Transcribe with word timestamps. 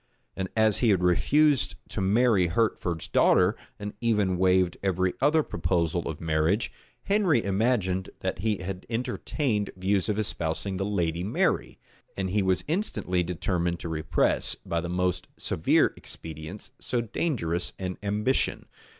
And 0.35 0.49
as 0.57 0.79
he 0.79 0.89
had 0.89 1.03
refused 1.03 1.75
to 1.89 2.01
marry 2.01 2.47
Hertford's 2.47 3.07
daughter, 3.07 3.55
and 3.77 3.93
even 4.01 4.35
waived 4.39 4.77
every 4.81 5.13
other 5.21 5.43
proposal 5.43 6.07
of 6.09 6.19
marriage, 6.19 6.71
Henry 7.03 7.43
imagined 7.45 8.09
that 8.21 8.39
he 8.39 8.57
had 8.57 8.87
entertained 8.89 9.69
views 9.77 10.09
of 10.09 10.17
espousing 10.17 10.77
the 10.77 10.85
lady 10.85 11.23
Mary; 11.23 11.77
and 12.17 12.31
he 12.31 12.41
was 12.41 12.63
instantly 12.67 13.21
determined 13.21 13.79
to 13.81 13.89
repress, 13.89 14.55
by 14.55 14.81
the 14.81 14.89
most 14.89 15.27
severe 15.37 15.93
expedients, 15.95 16.71
so 16.79 17.01
dangerous 17.01 17.73
an 17.77 17.99
ambition. 18.01 18.65